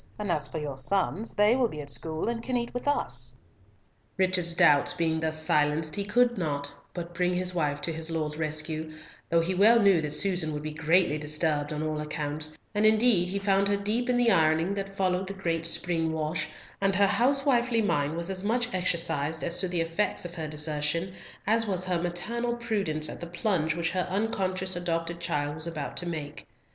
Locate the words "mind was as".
17.83-18.43